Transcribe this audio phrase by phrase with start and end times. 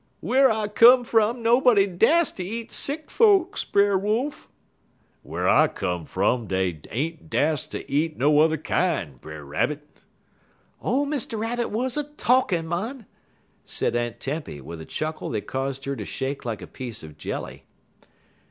[0.19, 4.49] "'Whar I come fum nobody dast ter eat sick folks, Brer Wolf.'
[5.21, 9.87] "'Whar I come fum dey ain't dast ter eat no yuther kin', Brer Rabbit.'"
[10.81, 11.37] "Ole Mr.
[11.37, 13.05] Rabbit wuz a talkin', mon,"
[13.63, 17.15] said Aunt Tempy, with a chuckle that caused her to shake like a piece of
[17.19, 17.65] jelly.